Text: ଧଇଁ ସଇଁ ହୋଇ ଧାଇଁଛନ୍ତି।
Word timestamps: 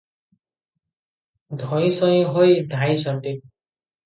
ଧଇଁ 1.65 1.91
ସଇଁ 1.99 2.25
ହୋଇ 2.39 2.57
ଧାଇଁଛନ୍ତି। 2.73 3.37